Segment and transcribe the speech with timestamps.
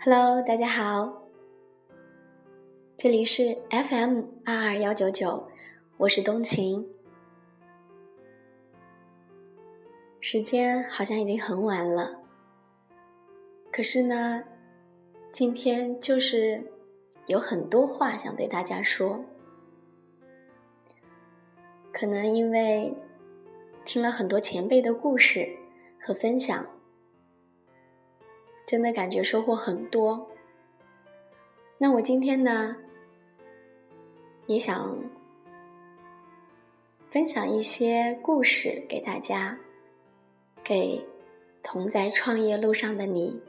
[0.00, 1.24] Hello，大家好，
[2.96, 5.48] 这里是 FM 二二幺九九，
[5.96, 6.86] 我是冬晴。
[10.20, 12.16] 时间好像已经很晚了，
[13.72, 14.44] 可是呢，
[15.32, 16.64] 今天就是
[17.26, 19.24] 有很多话想对大家说。
[21.92, 22.94] 可能因为
[23.84, 25.56] 听了很多前辈的故事
[26.00, 26.64] 和分享。
[28.68, 30.28] 真的感觉收获很多。
[31.78, 32.76] 那我今天呢，
[34.44, 34.94] 也想
[37.08, 39.58] 分享一些故事给大家，
[40.62, 41.02] 给
[41.62, 43.40] 同在创业路上的你。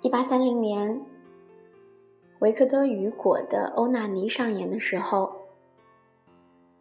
[0.00, 1.04] 一八三零年，
[2.38, 5.48] 维克多·雨果的《欧纳尼》上演的时候，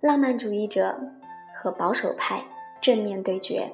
[0.02, 0.96] 浪漫主义者
[1.60, 2.46] 和保守派。
[2.82, 3.72] 正面对决，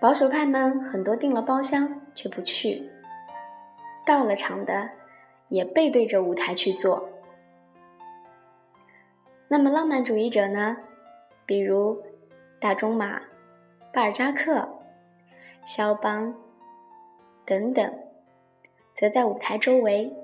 [0.00, 2.88] 保守派们很多订了包厢却不去，
[4.06, 4.90] 到了场的
[5.48, 7.08] 也背对着舞台去做。
[9.48, 10.76] 那么浪漫主义者呢？
[11.44, 12.00] 比如
[12.60, 13.20] 大仲马、
[13.92, 14.68] 巴尔扎克、
[15.64, 16.32] 肖邦
[17.44, 17.98] 等等，
[18.94, 20.14] 则在舞台周围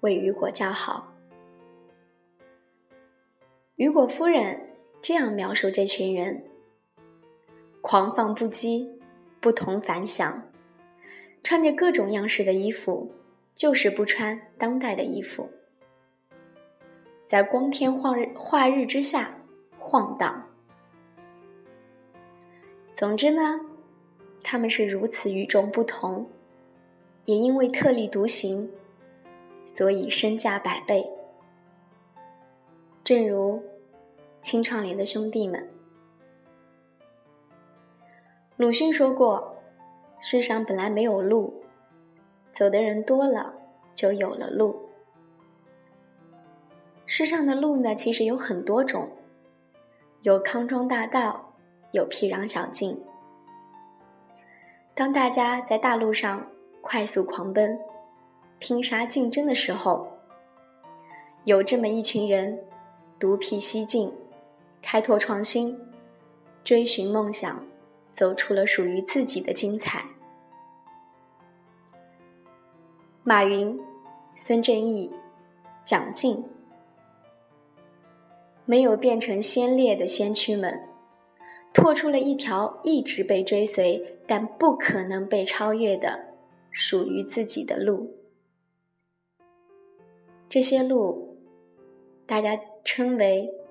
[0.00, 1.12] 为雨果叫好。
[3.76, 4.71] 雨果夫人。
[5.02, 6.44] 这样描述这群人：
[7.80, 8.88] 狂放不羁，
[9.40, 10.48] 不同凡响，
[11.42, 13.10] 穿着各种样式的衣服，
[13.52, 15.50] 就是不穿当代的衣服，
[17.26, 19.36] 在光天化日化日之下
[19.76, 20.48] 晃荡。
[22.94, 23.60] 总之呢，
[24.44, 26.30] 他们是如此与众不同，
[27.24, 28.70] 也因为特立独行，
[29.66, 31.04] 所以身价百倍。
[33.02, 33.60] 正如。
[34.42, 35.70] 青创联的兄弟们，
[38.56, 39.56] 鲁迅说过
[40.18, 41.62] ：“世上本来没有路，
[42.50, 43.54] 走的人多了，
[43.94, 44.88] 就有了路。”
[47.06, 49.08] 世上的路呢，其实有很多种，
[50.22, 51.54] 有康庄大道，
[51.92, 53.00] 有僻壤小径。
[54.92, 56.48] 当大家在大路上
[56.80, 57.78] 快速狂奔、
[58.58, 60.08] 拼杀竞争的时候，
[61.44, 62.64] 有这么一群人，
[63.20, 64.12] 独辟蹊径。
[64.82, 65.78] 开拓创新，
[66.64, 67.64] 追寻梦想，
[68.12, 70.04] 走出了属于自己的精彩。
[73.22, 73.80] 马云、
[74.34, 75.10] 孙正义、
[75.84, 76.44] 蒋劲，
[78.66, 80.82] 没有变成先烈的先驱们，
[81.72, 86.34] 拓出了一条一直被追随但不可能被超越的
[86.70, 88.14] 属于自己的路。
[90.48, 91.38] 这些路，
[92.26, 93.61] 大家称为。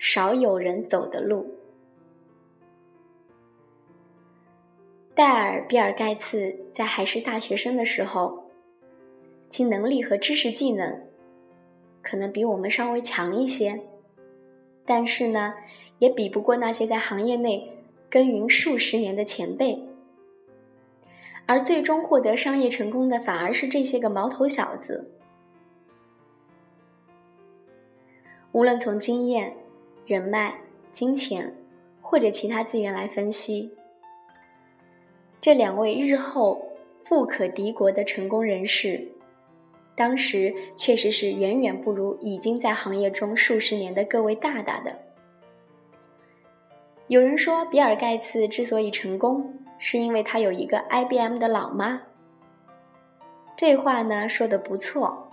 [0.00, 1.54] 少有人走的路。
[5.14, 8.44] 戴尔·比尔·盖茨在还是大学生的时候，
[9.50, 11.02] 其能力和知识技能
[12.00, 13.82] 可能比我们稍微强一些，
[14.86, 15.52] 但是呢，
[15.98, 17.70] 也比不过那些在行业内
[18.08, 19.86] 耕耘数十年的前辈。
[21.44, 25.10] 而最终获得商业成功的，反而是这些个毛头小子。
[28.52, 29.54] 无论从经验，
[30.10, 30.58] 人脉、
[30.90, 31.54] 金钱
[32.02, 33.76] 或者其他资源来分析，
[35.40, 36.66] 这两位日后
[37.04, 39.06] 富可敌国的成功人士，
[39.94, 44.98] 当时确实是远远不如已经在行业中数十年的各位大大的。
[47.06, 52.02] 有人说，比尔·盖茨之所以成功，是因为他有一个 IBM 的老妈。
[53.56, 55.30] 这话呢说的不错，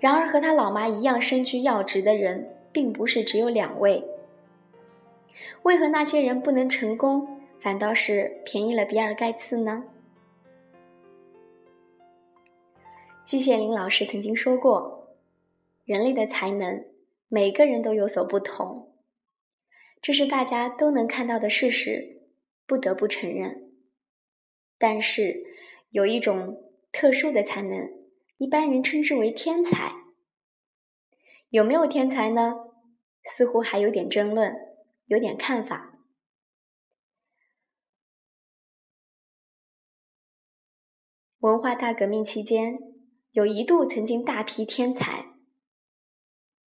[0.00, 2.48] 然而和他老妈一样身居要职的人。
[2.74, 4.04] 并不是只有两位。
[5.62, 9.84] 为何那些人不能成功，反倒是便宜了比尔·盖茨呢？
[13.24, 15.16] 季羡林老师曾经说过
[15.86, 16.84] ：“人类的才能，
[17.28, 18.92] 每个人都有所不同，
[20.02, 22.20] 这是大家都能看到的事实，
[22.66, 23.70] 不得不承认。
[24.76, 25.44] 但是
[25.90, 26.62] 有一种
[26.92, 27.88] 特殊的才能，
[28.36, 29.92] 一般人称之为天才。”
[31.50, 32.63] 有没有天才呢？
[33.24, 34.54] 似乎还有点争论，
[35.06, 35.98] 有点看法。
[41.40, 42.78] 文化大革命期间，
[43.32, 45.34] 有一度曾经大批天才，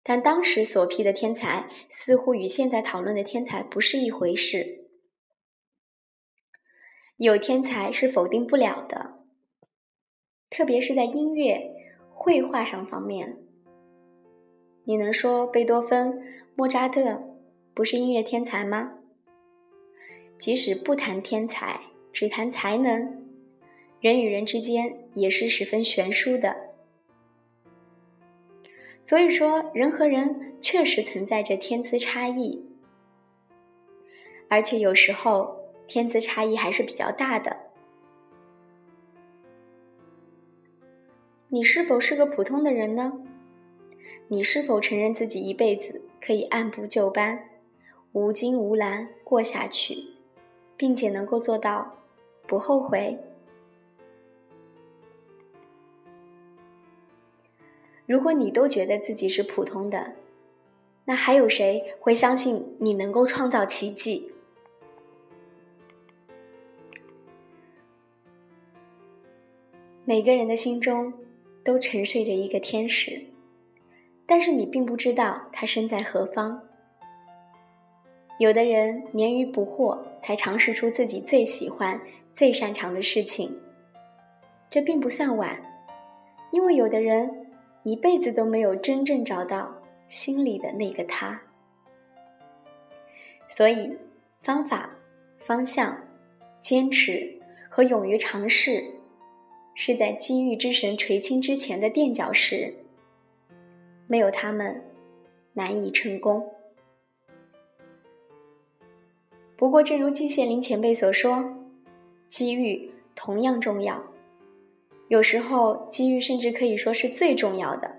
[0.02, 4.86] 但当时所批的天才似乎与现在讨论的天才不是一回事。
[7.16, 9.24] 有天才是否定不了的，
[10.50, 11.74] 特别是在音乐、
[12.12, 13.38] 绘画上方面。
[14.84, 16.22] 你能说贝多芬、
[16.58, 17.22] 莫扎特
[17.74, 18.94] 不是音乐天才吗？
[20.38, 21.78] 即使不谈天才，
[22.14, 23.26] 只谈才能，
[24.00, 26.56] 人与人之间也是十分悬殊的。
[29.02, 32.64] 所以说，人和人确实存在着天资差异，
[34.48, 37.54] 而且有时候天资差异还是比较大的。
[41.48, 43.12] 你是否是个普通的人呢？
[44.28, 47.48] 你是否承认自己一辈子可以按部就班、
[48.10, 50.06] 无惊无澜过下去？
[50.76, 51.98] 并且能够做到
[52.48, 53.16] 不后悔。
[58.06, 60.14] 如果你都觉得自己是普通的，
[61.04, 64.32] 那还有谁会相信你能够创造奇迹？
[70.04, 71.14] 每个人的心中
[71.62, 73.26] 都沉睡着一个天使，
[74.26, 76.60] 但是你并不知道他身在何方。
[78.38, 81.98] 有的人年逾不惑才尝试出自己最喜欢、
[82.34, 83.50] 最擅长的事情，
[84.68, 85.58] 这并不算晚，
[86.50, 87.46] 因为有的人
[87.82, 89.74] 一辈子都没有真正找到
[90.06, 91.40] 心里的那个他。
[93.48, 93.96] 所以，
[94.42, 94.90] 方法、
[95.38, 95.96] 方向、
[96.60, 97.40] 坚持
[97.70, 98.84] 和勇于尝试，
[99.74, 102.74] 是在机遇之神垂青之前的垫脚石，
[104.06, 104.82] 没有他们，
[105.52, 106.52] 难以成功。
[109.56, 111.56] 不过，正如季羡林前辈所说，
[112.28, 114.02] 机遇同样重要。
[115.08, 117.96] 有时候，机遇甚至可以说是最重要的。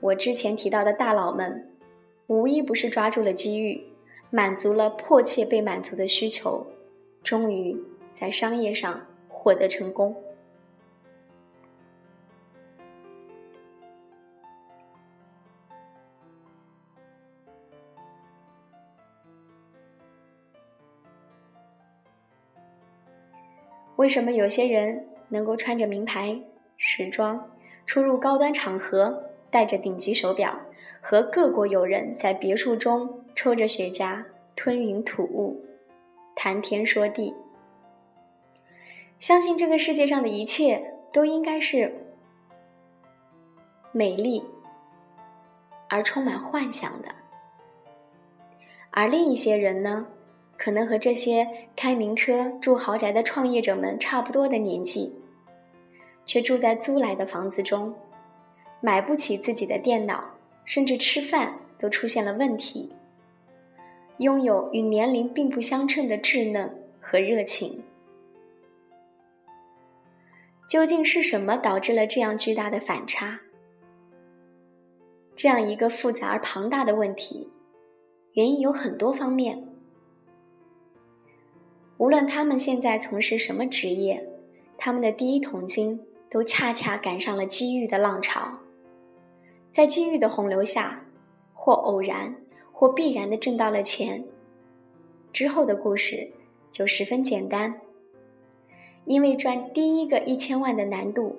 [0.00, 1.70] 我之前提到的大佬们，
[2.26, 3.82] 无一不是抓住了机遇，
[4.30, 6.66] 满足了迫切被满足的需求，
[7.22, 7.76] 终于
[8.12, 10.14] 在商业上获得成功。
[23.96, 26.40] 为什么有些人能够穿着名牌
[26.76, 27.50] 时装，
[27.86, 30.58] 出入高端场合，戴着顶级手表，
[31.00, 34.24] 和各国友人在别墅中抽着雪茄，
[34.56, 35.64] 吞云吐雾，
[36.34, 37.34] 谈天说地，
[39.20, 41.94] 相信这个世界上的一切都应该是
[43.92, 44.42] 美丽
[45.88, 47.08] 而充满幻想的，
[48.90, 50.08] 而另一些人呢？
[50.64, 51.46] 可能和这些
[51.76, 55.14] 开名车、住豪宅的创业者们差不多的年纪，
[56.24, 57.94] 却住在租来的房子中，
[58.80, 60.24] 买不起自己的电脑，
[60.64, 62.90] 甚至吃饭都出现了问题。
[64.16, 67.84] 拥有与年龄并不相称的稚嫩和热情，
[70.66, 73.38] 究竟是什么导致了这样巨大的反差？
[75.36, 77.50] 这样一个复杂而庞大的问题，
[78.32, 79.63] 原因有很多方面。
[82.04, 84.28] 无论他们现在从事什么职业，
[84.76, 85.98] 他们的第一桶金
[86.28, 88.58] 都恰恰赶上了机遇的浪潮，
[89.72, 91.06] 在机遇的洪流下，
[91.54, 92.36] 或偶然，
[92.72, 94.22] 或必然的挣到了钱。
[95.32, 96.30] 之后的故事
[96.70, 97.80] 就十分简单，
[99.06, 101.34] 因为赚第一个一千万的难度，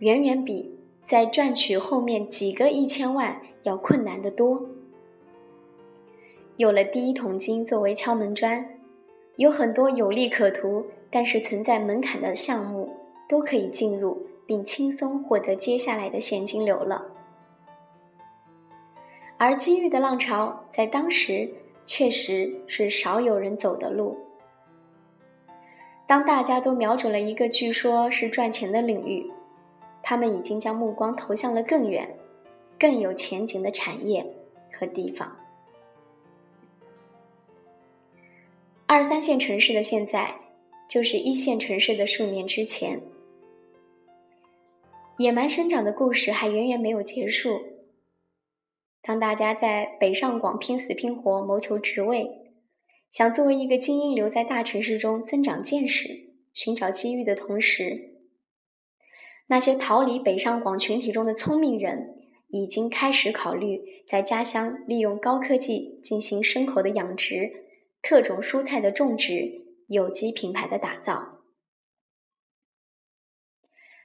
[0.00, 4.68] 远远比在赚取后面几个一千万要困难得多。
[6.58, 8.79] 有了第一桶金作为敲门砖。
[9.40, 12.94] 有很多有利可图，但是存在门槛的项目
[13.26, 17.06] 都可以进入，并轻松获得接下来的现金流了。
[19.38, 21.50] 而机遇的浪潮在当时
[21.82, 24.14] 确实是少有人走的路。
[26.06, 29.32] 当大家都瞄准了一个据说是赚钱的领域，
[30.02, 32.14] 他们已经将目光投向了更远、
[32.78, 34.22] 更有前景的产业
[34.70, 35.34] 和地方。
[38.92, 40.34] 二三线城市的现在，
[40.88, 43.00] 就是一线城市的数年之前。
[45.18, 47.60] 野蛮生长的故事还远远没有结束。
[49.00, 52.28] 当大家在北上广拼死拼活谋求职位，
[53.08, 56.08] 想作为一个精英留在大城市中增长见识、
[56.52, 58.16] 寻找机遇的同时，
[59.46, 62.16] 那些逃离北上广群体中的聪明人，
[62.48, 67.68] 已经开始考虑在家乡利用高科技进行牲口的养殖。
[68.02, 71.42] 特种蔬菜的种植，有机品牌的打造。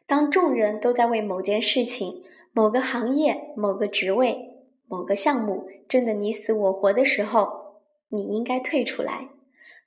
[0.06, 4.38] 当众人都在为某件事情、某个行业、某个职位、
[4.88, 9.30] 某个项目争得你死我活的时候，你应该退出来，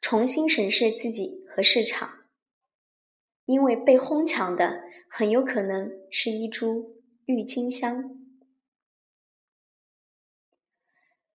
[0.00, 2.25] 重新审视自己和市场，
[3.45, 6.97] 因为被哄抢的很有可能是一株
[7.27, 8.17] 郁金香。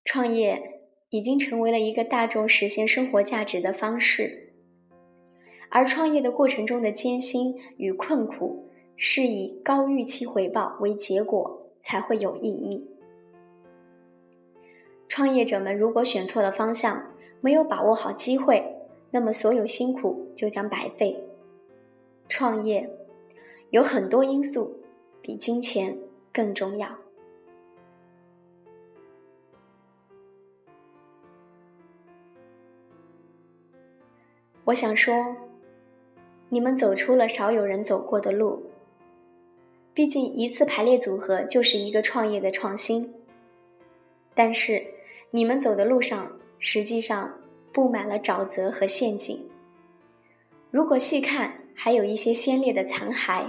[0.04, 0.73] 创业。
[1.14, 4.52] 已经成为了一个大众实现生活价值的方式，
[5.70, 12.90] 而创业的过程中的艰辛与困苦，是以高预期回报为结果才会有意义。
[15.08, 18.66] 创业者们如果选错了方向，没有把握好机会，
[19.12, 21.16] 那么所有辛苦就将白费。
[22.28, 22.90] 创业
[23.70, 24.80] 有很多因素
[25.22, 25.96] 比金钱
[26.34, 27.03] 更重要。
[34.66, 35.36] 我想说，
[36.48, 38.64] 你们走出了少有人走过的路。
[39.94, 43.14] 毕竟一次排列组合就是一个创业的创新。
[44.34, 44.82] 但是
[45.32, 47.40] 你们走的路上实际上
[47.72, 49.38] 布满了沼泽和陷阱。
[50.72, 53.46] 如果细看，还有一些先烈的残骸。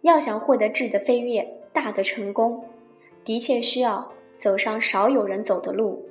[0.00, 2.64] 要想获得质的飞跃、大的成功，
[3.24, 6.08] 的确需要走上少有人走的路。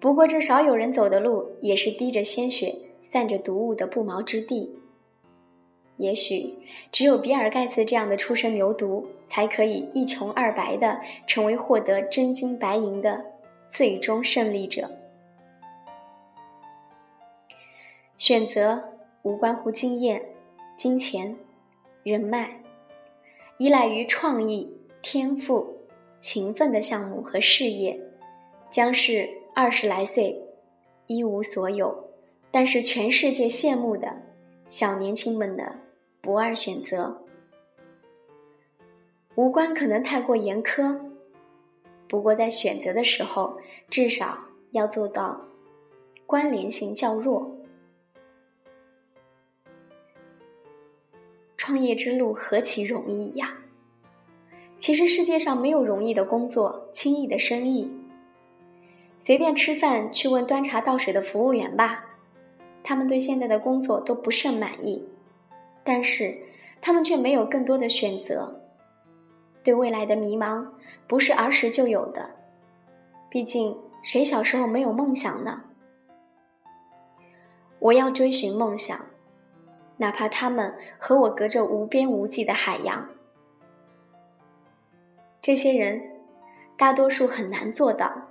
[0.00, 4.74] 不过，这少有人走的路，也是滴着鲜血、散着毒雾的不毛之地。
[5.98, 6.56] 也许，
[6.90, 13.22] 只有比尔·盖茨这样的初生牛犊，才可以一穷二白的成为获得真金白银的
[13.68, 14.90] 最终胜利者。
[18.16, 18.82] 选择
[19.20, 20.22] 无关乎经验、
[20.78, 21.36] 金钱、
[22.02, 22.62] 人脉，
[23.58, 25.76] 依赖于创意、天赋、
[26.18, 28.00] 勤奋的项目和事业，
[28.70, 29.39] 将是。
[29.54, 30.40] 二十来岁，
[31.06, 32.10] 一无所有，
[32.50, 34.22] 但是全世界羡慕的
[34.66, 35.80] 小年轻们的
[36.20, 37.22] 不二选择。
[39.34, 40.98] 五官可能太过严苛，
[42.08, 44.38] 不过在选择的时候，至少
[44.70, 45.40] 要做到
[46.26, 47.56] 关联性较弱。
[51.56, 53.58] 创业之路何其容易呀！
[54.78, 57.90] 其实世界上没有容易的工作，轻易的生意。
[59.20, 62.06] 随便吃饭去问端茶倒水的服务员吧，
[62.82, 65.06] 他们对现在的工作都不甚满意，
[65.84, 66.34] 但是
[66.80, 68.62] 他们却没有更多的选择。
[69.62, 70.66] 对未来的迷茫
[71.06, 72.30] 不是儿时就有的，
[73.28, 75.64] 毕竟谁小时候没有梦想呢？
[77.78, 78.98] 我要追寻梦想，
[79.98, 83.06] 哪怕他们和我隔着无边无际的海洋。
[85.42, 86.00] 这些人
[86.78, 88.29] 大多数很难做到。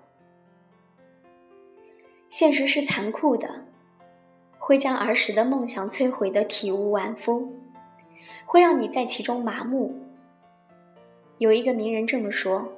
[2.30, 3.66] 现实是残酷的，
[4.60, 7.52] 会将儿时的梦想摧毁的体无完肤，
[8.46, 9.96] 会让你在其中麻木。
[11.40, 12.72] 有一个名人这么说：“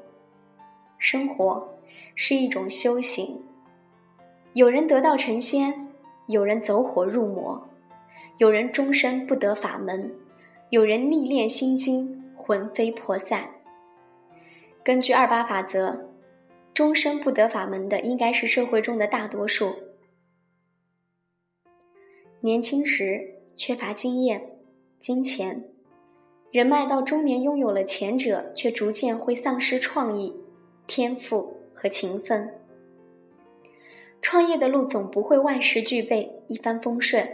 [0.98, 1.78] 生活
[2.16, 3.44] 是一种修行，
[4.54, 5.86] 有人得道成仙，
[6.28, 7.68] 有人走火入魔，
[8.38, 10.14] 有人终身不得法门，
[10.70, 13.50] 有人历练心经，魂飞魄散。”
[14.82, 16.11] 根据二八法则。
[16.82, 19.76] 终身不得法门的，应该是社会中的大多数。
[22.40, 24.58] 年轻时缺乏经验、
[25.00, 25.70] 金钱、
[26.52, 30.34] 人脉，到中年拥有了前者，却逐渐会丧失创意、
[30.88, 32.52] 天赋和勤奋。
[34.20, 37.30] 创业的路总不会万事俱备、一帆风顺，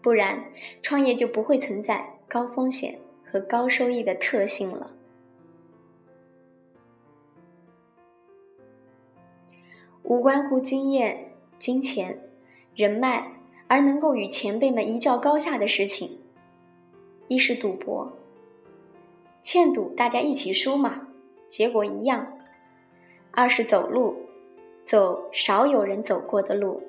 [0.00, 0.44] 不然
[0.80, 2.94] 创业就不会存在高风险
[3.28, 4.93] 和高收益的特性了。
[10.04, 12.20] 无关乎经验、金钱、
[12.76, 13.32] 人脉，
[13.66, 16.18] 而能够与前辈们一较高下的事情，
[17.26, 18.12] 一是赌博，
[19.42, 21.08] 欠赌大家一起输嘛，
[21.48, 22.26] 结果一样；
[23.30, 24.14] 二是走路，
[24.84, 26.82] 走少有人走过的路，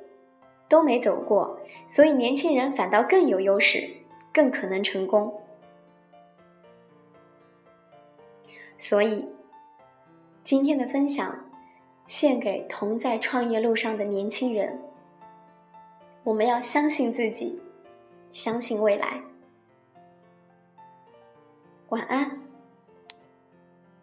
[0.67, 1.57] 都没走过，
[1.88, 3.89] 所以年轻人反倒更有优势，
[4.34, 5.34] 更可能成功。
[8.77, 9.29] 所以，
[10.43, 11.45] 今天的分享。
[12.06, 14.80] 献给同在创业路上的年轻人，
[16.24, 17.60] 我们要相信自己，
[18.30, 19.20] 相信未来。
[21.90, 22.45] 晚安。